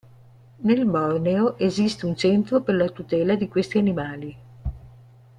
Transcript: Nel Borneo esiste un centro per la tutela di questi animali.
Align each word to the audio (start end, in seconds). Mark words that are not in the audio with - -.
Nel 0.65 0.85
Borneo 0.87 1.55
esiste 1.59 2.07
un 2.07 2.15
centro 2.17 2.63
per 2.63 2.73
la 2.73 2.89
tutela 2.89 3.35
di 3.35 3.47
questi 3.47 3.77
animali. 3.77 4.35